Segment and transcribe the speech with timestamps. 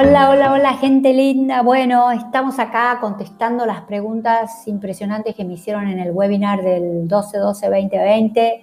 [0.00, 1.60] Hola, hola, hola, gente linda.
[1.62, 8.62] Bueno, estamos acá contestando las preguntas impresionantes que me hicieron en el webinar del 12-12-2020.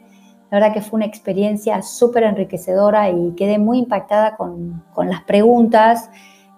[0.50, 6.10] La verdad que fue una experiencia súper enriquecedora y quedé muy impactada con, las preguntas.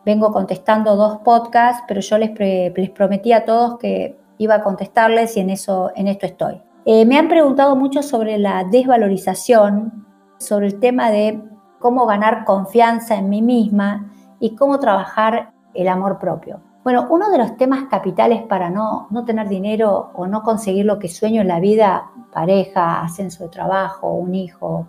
[0.06, 5.36] Vengo contestando dos podcasts, pero yo les, les, prometí a todos que iba a contestarles
[5.38, 6.62] y en, eso, en esto estoy.
[6.86, 10.06] Eh, me han preguntado mucho sobre la desvalorización,
[10.38, 11.42] sobre el tema de
[11.80, 16.62] cómo ganar confianza en mí misma y cómo trabajar el amor propio.
[16.84, 21.00] Bueno, uno de los temas capitales para no, no tener dinero o no conseguir lo
[21.00, 24.88] que sueño en la vida, pareja, ascenso de trabajo, un hijo,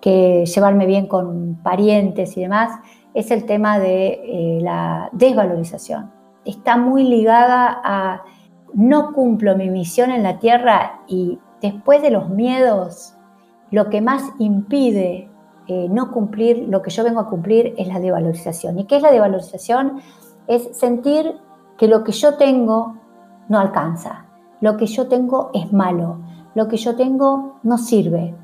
[0.00, 2.78] que llevarme bien con parientes y demás,
[3.14, 6.12] es el tema de eh, la desvalorización.
[6.44, 8.22] Está muy ligada a
[8.74, 13.14] no cumplo mi misión en la tierra y después de los miedos,
[13.70, 15.30] lo que más impide
[15.66, 18.78] eh, no cumplir lo que yo vengo a cumplir es la devalorización.
[18.78, 20.00] ¿Y qué es la devalorización?
[20.46, 21.36] Es sentir
[21.78, 22.96] que lo que yo tengo
[23.48, 24.26] no alcanza,
[24.60, 26.18] lo que yo tengo es malo,
[26.54, 28.34] lo que yo tengo no sirve.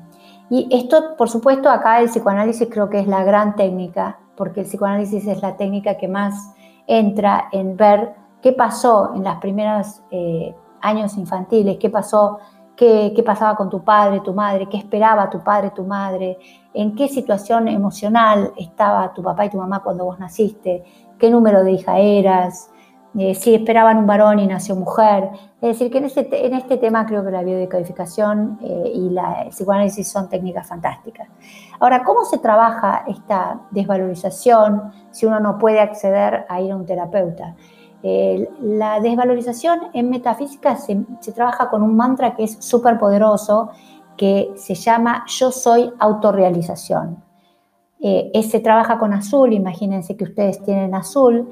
[0.49, 4.65] Y esto, por supuesto, acá el psicoanálisis creo que es la gran técnica, porque el
[4.65, 6.53] psicoanálisis es la técnica que más
[6.87, 12.39] entra en ver qué pasó en los primeros eh, años infantiles, qué pasó
[12.81, 16.39] qué, pasaba con tu padre, tu madre, qué esperaba tu padre, tu madre,
[16.73, 20.83] en qué situación emocional estaba tu papá y tu mamá cuando vos naciste,
[21.19, 22.71] qué número de hija eras,
[23.15, 25.29] eh, si esperaban un varón y nació mujer.
[25.61, 29.49] Es decir, que en este, en este tema creo que la biodecodificación eh, y el
[29.49, 31.27] psicoanálisis son técnicas fantásticas.
[31.79, 36.85] Ahora, ¿cómo se trabaja esta desvalorización si uno no puede acceder a ir a un
[36.87, 37.53] terapeuta?
[38.03, 43.69] La desvalorización en metafísica se, trabaja con un mantra que es súper poderoso,
[44.17, 47.23] que se llama yo soy autorrealización.
[48.03, 51.47] Eh, se trabaja con azul, imagínense que ustedes tienen azul.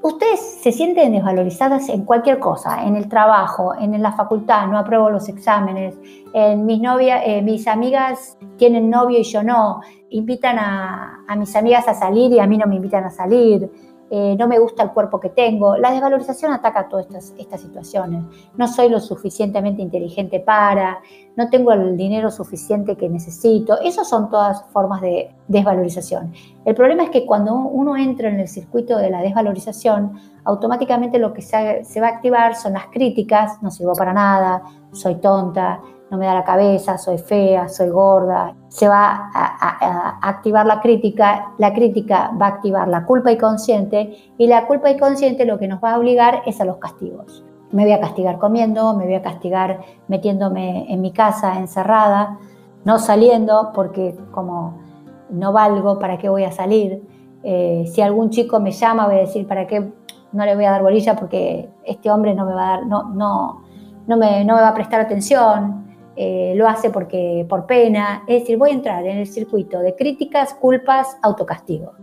[0.00, 5.10] Ustedes se sienten desvalorizadas en cualquier cosa, en el trabajo, en la facultad, no apruebo
[5.10, 5.94] los exámenes,
[6.32, 11.54] en mis, novias, eh, mis amigas tienen novio y yo no, invitan a, a mis
[11.54, 13.70] amigas a salir y a mí no me invitan a salir
[14.14, 15.78] eh, no me gusta el cuerpo que tengo.
[15.78, 17.06] La desvalorización ataca todas
[17.38, 18.22] estas, situaciones.
[18.58, 21.00] No soy lo suficientemente inteligente para,
[21.34, 23.80] no tengo el dinero suficiente que necesito.
[23.80, 26.34] Esas son todas formas de desvalorización.
[26.66, 30.12] El problema es que cuando uno entra en el circuito de la desvalorización,
[30.44, 34.62] automáticamente lo que se va a activar son las críticas, no sirvo para nada,
[34.92, 35.80] soy tonta,
[36.12, 38.54] no me da la cabeza, soy fea, soy gorda.
[38.68, 44.46] Se va a, activar la crítica, la crítica va a activar la culpa inconsciente y
[44.46, 47.42] la culpa inconsciente lo que nos va a obligar es a los castigos.
[47.70, 52.38] Me voy a castigar comiendo, me voy a castigar metiéndome en mi casa encerrada,
[52.84, 54.82] no saliendo porque como
[55.30, 57.08] no valgo, ¿para qué voy a salir?
[57.42, 59.90] Eh, si algún chico me llama, voy a decir, ¿para qué
[60.32, 61.16] no le voy a dar bolilla?
[61.16, 63.62] Porque este hombre no me va a dar, no, no,
[64.06, 65.81] no me, no me va a prestar atención.
[66.16, 69.94] Eh, lo hace porque por pena, es decir, voy a entrar en el circuito de
[69.94, 71.94] críticas, culpas, autocastigos.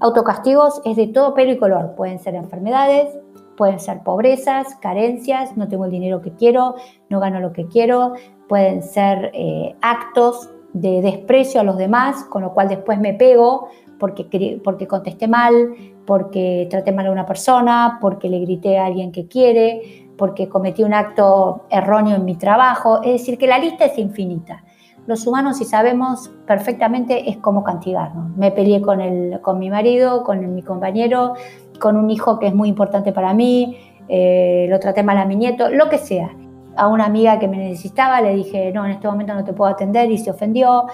[0.00, 3.18] Autocastigos es de todo pelo y color, pueden ser enfermedades,
[3.58, 6.76] pueden ser pobrezas, carencias, no tengo el dinero que quiero,
[7.10, 8.14] no gano lo que quiero,
[8.48, 13.68] pueden ser eh, actos de desprecio a los demás, con lo cual después me pego
[13.98, 15.74] porque, porque contesté mal,
[16.06, 20.84] porque traté mal a una persona, porque le grité a alguien que quiere, porque cometí
[20.84, 23.00] un acto erróneo en mi trabajo.
[23.02, 24.62] Es decir, que la lista es infinita.
[25.06, 28.36] Los humanos, si sabemos perfectamente, es como castigarnos.
[28.36, 31.36] Me peleé con, el, con mi marido, con mi compañero,
[31.80, 35.36] con un hijo que es muy importante para mí, eh, lo traté mal a mi
[35.36, 36.30] nieto, lo que sea.
[36.76, 39.70] A una amiga que me necesitaba le dije, no, en este momento no te puedo
[39.70, 40.84] atender y se ofendió.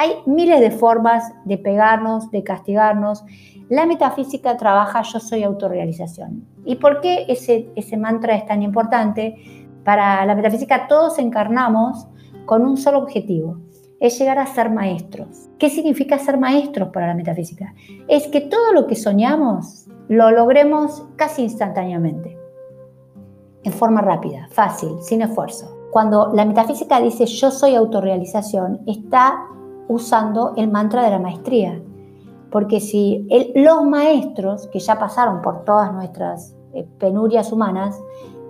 [0.00, 3.22] Hay miles de formas de pegarnos, de castigarnos.
[3.68, 6.46] La metafísica trabaja yo soy autorrealización.
[6.64, 9.36] ¿Y por qué ese, ese mantra es tan importante?
[9.84, 12.06] Para la metafísica todos encarnamos
[12.46, 13.58] con un solo objetivo,
[14.00, 15.50] es llegar a ser maestros.
[15.58, 17.74] ¿Qué significa ser maestros para la metafísica?
[18.08, 22.38] Es que todo lo que soñamos lo logremos casi instantáneamente,
[23.64, 25.76] en forma rápida, fácil, sin esfuerzo.
[25.90, 29.46] Cuando la metafísica dice yo soy autorrealización, está
[29.90, 31.82] usando el mantra de la maestría.
[32.50, 33.26] Porque si
[33.56, 38.00] los maestros, que ya pasaron por todas nuestras eh, penurias humanas,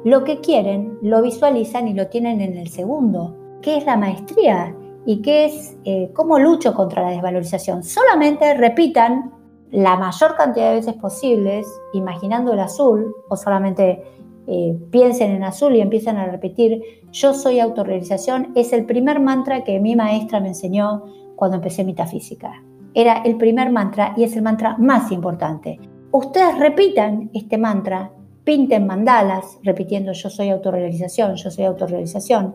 [0.05, 3.37] lo que quieren lo visualizan y lo tienen en el segundo.
[3.63, 4.75] ¿Qué es la maestría?
[5.07, 7.83] ¿Y qué es eh, cómo lucho contra la desvalorización?
[7.85, 9.33] Solamente repitan
[9.71, 14.03] la mayor cantidad de veces posibles, imaginando el azul, o solamente
[14.47, 16.83] eh, piensen en azul y empiezan a repetir,
[17.13, 21.05] yo soy autorrealización, es el primer mantra que mi maestra me enseñó
[21.41, 22.63] cuando empecé metafísica.
[22.93, 25.81] Era el primer mantra y es el mantra más importante.
[26.13, 28.11] ustedes repitan este mantra,
[28.45, 32.55] pinten mandalas repitiendo yo soy autorrealización, yo soy autorrealización,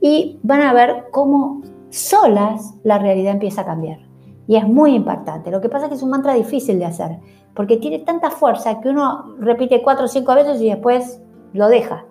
[0.00, 4.00] y van a ver cómo solas la realidad empieza a cambiar.
[4.48, 5.52] Y es muy impactante.
[5.52, 7.18] Lo que pasa es que es un mantra difícil de hacer,
[7.54, 11.22] porque tiene tanta fuerza que uno repite cuatro o cinco veces y después
[11.52, 12.04] lo deja.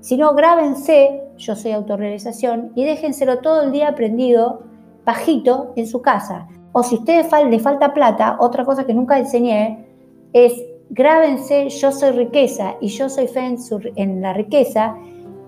[0.00, 4.71] Si no, grábense, yo soy autorrealización, y déjenselo todo el día aprendido,
[5.04, 6.48] bajito, en su casa.
[6.72, 9.86] O si a ustedes les falta plata, otra cosa que nunca enseñé
[10.32, 10.52] es
[10.90, 13.56] grábense, yo soy riqueza y yo soy fe
[13.96, 14.94] en la riqueza,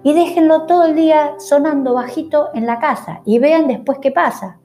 [0.04, 4.58] y déjenlo todo el día sonando bajito en la casa y vean después qué pasa.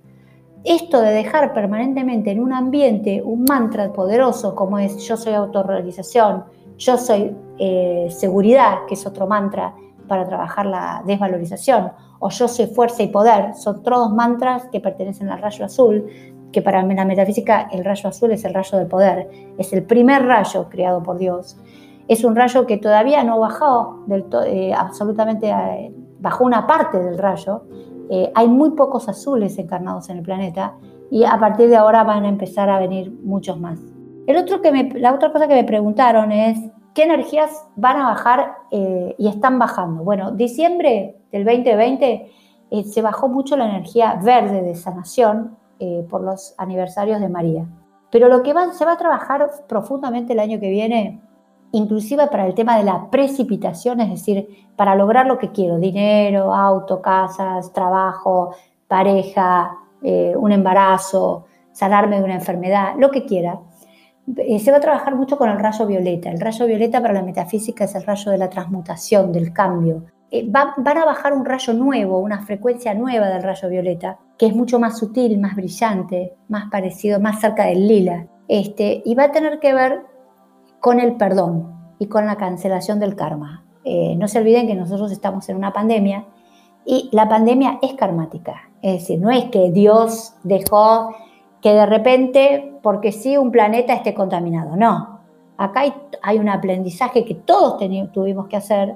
[0.65, 6.43] Esto de dejar permanentemente en un ambiente un mantra poderoso como es yo soy autorrealización,
[6.77, 9.73] yo soy eh, seguridad, que es otro mantra
[10.09, 15.29] para trabajar la desvalorización, o yo soy fuerza y poder, son todos mantras que pertenecen
[15.29, 16.05] al rayo azul,
[16.51, 20.25] que para la metafísica el rayo azul es el rayo del poder, es el primer
[20.25, 21.57] rayo creado por Dios
[22.09, 27.19] es un rayo que todavía no bajó del eh, absolutamente, eh, bajó una parte del
[27.19, 27.65] rayo.
[28.09, 30.73] Eh, hay muy pocos azules encarnados en el planeta
[31.11, 33.79] y a partir de ahora van a empezar a venir muchos más.
[34.25, 36.57] El otro que la otra cosa que me preguntaron es,
[36.95, 40.03] ¿qué energías van a bajar y están bajando?
[40.03, 42.31] Bueno, diciembre del 2020
[42.85, 45.57] se bajó mucho la energía verde de sanación
[46.09, 47.65] por los aniversarios de María.
[48.11, 51.21] Pero lo que se va a trabajar profundamente el año que viene
[51.71, 56.53] inclusive para el tema de la precipitación, es decir, para lograr lo que quiero, dinero,
[56.53, 58.55] auto, casas, trabajo,
[58.87, 63.59] pareja, eh, un embarazo, sanarme de una enfermedad, lo que quiera.
[64.37, 66.29] Eh, se va a trabajar mucho con el rayo violeta.
[66.29, 70.03] El rayo violeta para la metafísica es el rayo de la transmutación, del cambio.
[70.31, 74.55] Eh, van a bajar un rayo nuevo, una frecuencia nueva del rayo violeta, que es
[74.55, 78.27] mucho más sutil, más brillante, más parecido, más cerca del lila.
[78.47, 80.03] Este, y va a tener que ver
[80.79, 83.65] con el perdón y con la cancelación del karma.
[83.83, 86.25] Eh, no se olviden que nosotros estamos en una pandemia
[86.85, 88.69] y la pandemia es karmática.
[88.81, 91.15] Es decir, no es que Dios dejó
[91.61, 94.75] que de repente, porque sí, un planeta esté contaminado.
[94.75, 95.19] No.
[95.57, 95.83] Acá
[96.21, 97.83] hay, un aprendizaje que todos
[98.13, 98.95] tuvimos que hacer,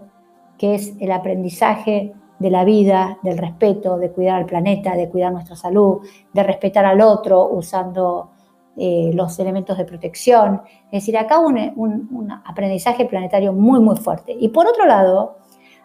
[0.64, 5.34] que es el aprendizaje de la vida, del respeto, de cuidar al planeta, de cuidar
[5.34, 8.30] nuestra salud, de respetar al otro usando
[8.78, 10.62] eh, los elementos de protección.
[10.86, 14.38] Es decir, acá un, un, aprendizaje planetario muy, muy fuerte.
[14.40, 15.36] Y por otro lado,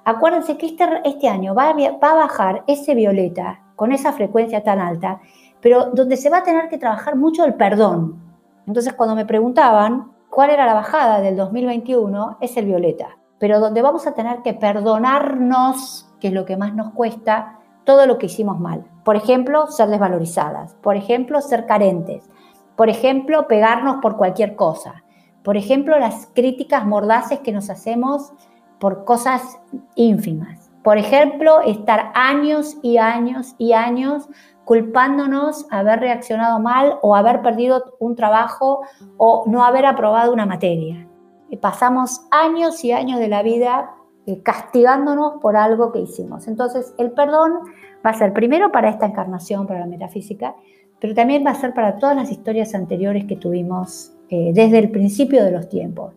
[0.04, 4.62] acuérdense que este, este año va a, va a bajar ese violeta con esa frecuencia
[4.62, 5.20] tan alta,
[5.60, 8.22] pero donde se va a tener que trabajar mucho el perdón.
[8.64, 13.18] Entonces, cuando me preguntaban cuál era la bajada del 2021, es el violeta.
[13.38, 18.06] Pero donde vamos a tener que perdonarnos, que es lo que más nos cuesta, todo
[18.06, 18.84] lo que hicimos mal.
[19.04, 20.74] Por ejemplo, ser desvalorizadas.
[20.82, 22.28] Por ejemplo, ser carentes.
[22.76, 25.02] Por ejemplo, pegarnos por cualquier cosa.
[25.42, 28.32] Por ejemplo, las críticas mordaces que nos hacemos
[28.78, 29.58] por cosas
[29.94, 30.70] ínfimas.
[30.84, 34.28] Por ejemplo, estar años y años y años
[34.64, 38.82] culpándonos haber reaccionado mal o haber perdido un trabajo
[39.16, 41.07] o no haber aprobado una materia.
[41.56, 43.90] Pasamos años y años de la vida
[44.26, 46.48] eh, castigándonos por algo que hicimos.
[46.48, 47.60] Entonces, el perdón
[48.04, 50.54] va a ser primero para esta encarnación, para la metafísica,
[51.00, 54.90] pero también va a ser para todas las historias anteriores que tuvimos eh, desde el
[54.90, 56.12] principio de los tiempos.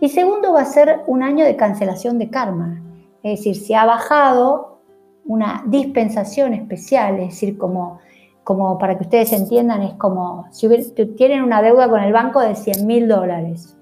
[0.00, 2.82] Y segundo, va a ser un año de cancelación de karma,
[3.22, 4.80] es decir, se ha bajado
[5.24, 8.00] una dispensación especial, es decir, como,
[8.44, 10.68] como para que ustedes entiendan, es como si
[11.16, 13.75] tienen una deuda con el banco de 100 mil dólares.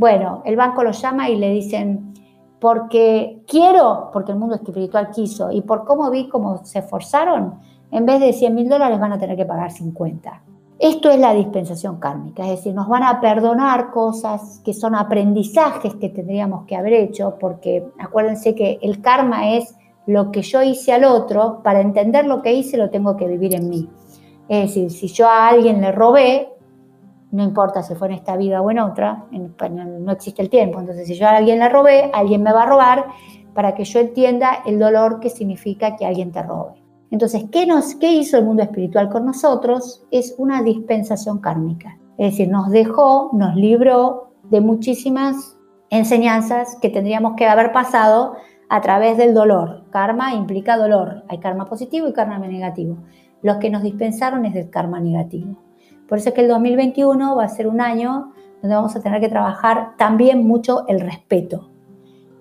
[0.00, 2.14] Bueno, el banco lo llama y le dicen,
[2.58, 8.06] porque quiero, porque el mundo espiritual quiso, y por cómo vi cómo se esforzaron, en
[8.06, 10.42] vez de 100 mil dólares van a tener que pagar 50.
[10.78, 15.94] Esto es la dispensación kármica, es decir, nos van a perdonar cosas que son aprendizajes
[15.96, 19.76] que tendríamos que haber hecho, porque acuérdense que el karma es
[20.06, 23.54] lo que yo hice al otro, para entender lo que hice lo tengo que vivir
[23.54, 23.86] en mí.
[24.48, 26.48] Es decir, si yo a alguien le robé,
[27.32, 31.06] no importa si fue en esta vida o en otra, no existe el tiempo, entonces
[31.06, 33.06] si yo a alguien le robé, alguien me va a robar
[33.54, 36.80] para que yo entienda el dolor que significa que alguien te robe.
[37.10, 40.04] Entonces, ¿qué, nos, ¿qué hizo el mundo espiritual con nosotros?
[40.10, 41.98] Es una dispensación kármica.
[42.18, 45.56] Es decir, nos dejó, nos libró de muchísimas
[45.90, 48.34] enseñanzas que tendríamos que haber pasado
[48.68, 49.84] a través del dolor.
[49.90, 51.24] Karma implica dolor.
[51.28, 52.98] Hay karma positivo y karma negativo.
[53.42, 55.56] Los que nos dispensaron es del karma negativo.
[56.10, 59.22] Por eso es que el 2021 va a ser un año donde vamos a tener
[59.22, 61.70] que trabajar también mucho el respeto.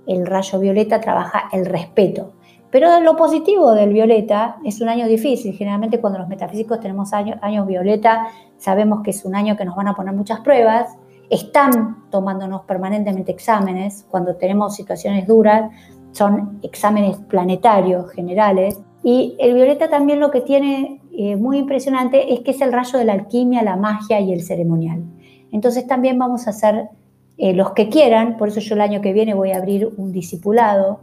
[0.06, 2.34] El rayo violeta trabaja el respeto.
[2.70, 5.56] Pero lo positivo del violeta es un año difícil.
[5.56, 9.78] Generalmente cuando los metafísicos tenemos años, años violeta, sabemos que es un año que nos
[9.78, 10.98] van a poner muchas pruebas
[11.30, 15.72] están tomándonos permanentemente exámenes cuando tenemos situaciones duras,
[16.12, 18.80] son exámenes planetarios generales.
[19.04, 23.00] Y el violeta también lo que tiene eh, muy impresionante es que es el rayo
[23.00, 25.04] de la alquimia, la magia y el ceremonial.
[25.52, 26.90] Entonces también vamos a hacer
[27.38, 30.12] eh, los que quieran, por eso yo el año que viene voy a abrir un
[30.12, 31.02] discipulado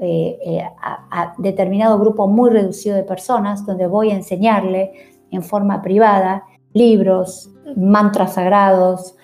[0.00, 4.92] eh, a, determinado grupo muy reducido de personas, donde voy a enseñarle
[5.30, 9.16] en forma privada libros, mantras sagrados,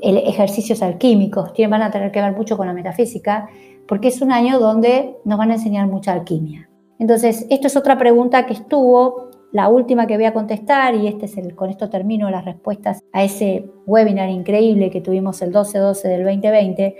[0.00, 3.48] ejercicios alquímicos, tienen, van a tener que ver mucho con la metafísica,
[3.86, 6.68] porque es un año donde nos van a enseñar mucha alquimia.
[6.98, 11.26] Entonces, esto es otra pregunta que estuvo, la última que voy a contestar, y este
[11.26, 16.24] es con esto termino las respuestas a ese webinar increíble que tuvimos el 12-12 del
[16.24, 16.96] 2020,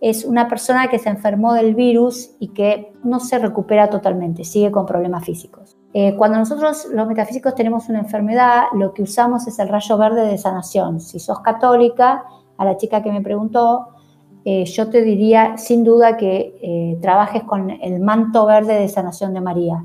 [0.00, 4.70] es una persona que se enfermó del virus y que no se recupera totalmente, sigue
[4.70, 5.76] con problemas físicos.
[5.92, 10.26] Eh, cuando nosotros los metafísicos tenemos una enfermedad, lo que usamos es el rayo verde
[10.26, 11.00] de sanación.
[11.00, 12.24] Si sos católica,
[12.56, 13.88] a la chica que me preguntó,
[14.44, 19.34] eh, yo te diría sin duda que eh, trabajes con el manto verde de sanación
[19.34, 19.84] de María.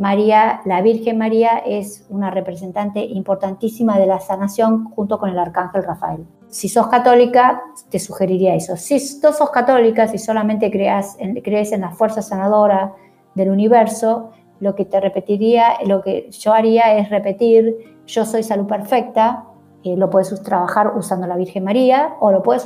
[0.00, 5.84] María, la Virgen María es una representante importantísima de la sanación junto con el Arcángel
[5.84, 6.26] Rafael.
[6.48, 8.78] Si sos católica, te sugeriría eso.
[8.78, 12.94] Si no sos católica, si solamente creas crees en la fuerza sanadora
[13.34, 18.66] del universo, lo que te repetiría, lo que yo haría es repetir, yo soy salud
[18.66, 19.44] perfecta,
[19.84, 22.64] eh, lo puedes trabajar usando la Virgen María o lo puedes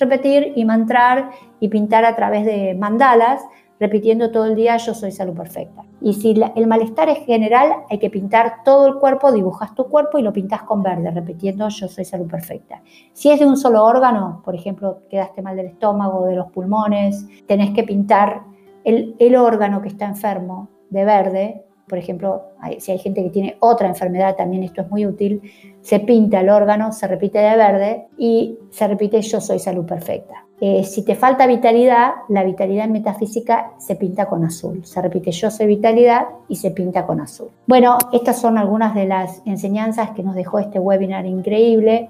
[0.00, 3.42] repetir y mantrar y pintar a través de mandalas,
[3.80, 5.84] repitiendo todo el día yo soy salud perfecta.
[6.00, 10.18] Y si el malestar es general, hay que pintar todo el cuerpo, dibujas tu cuerpo
[10.18, 12.82] y lo pintas con verde, repitiendo yo soy salud perfecta.
[13.12, 17.26] Si es de un solo órgano, por ejemplo, quedaste mal del estómago, de los pulmones,
[17.46, 18.42] tenés que pintar
[18.84, 22.44] el, órgano que está enfermo de verde por ejemplo,
[22.78, 25.42] si hay gente que tiene otra enfermedad, también esto es muy útil,
[25.82, 30.46] se pinta el órgano, se repite de verde y se repite yo soy salud perfecta.
[30.66, 34.82] Eh, si te falta vitalidad, la vitalidad metafísica se pinta con azul.
[34.86, 37.48] Se repite yo soy vitalidad y se pinta con azul.
[37.66, 42.08] Bueno, estas son algunas de las enseñanzas que nos dejó este webinar increíble.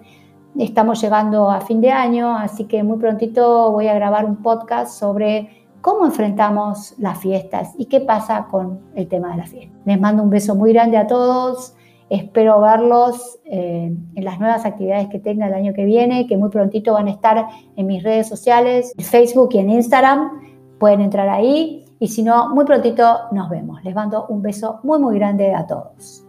[0.56, 5.00] Estamos llegando a fin de año, así que muy prontito voy a grabar un podcast
[5.00, 9.76] sobre cómo enfrentamos las fiestas y qué pasa con el tema de la fiesta.
[9.84, 11.74] Les mando un beso muy grande a todos.
[12.10, 16.50] Espero verlos eh, en las nuevas actividades que tenga el año que viene, que muy
[16.50, 17.46] prontito van a estar
[17.76, 20.30] en mis redes sociales, en Facebook y en Instagram.
[20.78, 23.82] Pueden entrar ahí y si no, muy prontito nos vemos.
[23.84, 26.22] Les mando un beso muy, muy grande a todos.